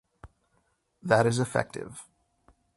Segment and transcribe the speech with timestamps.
[1.03, 2.05] That is effective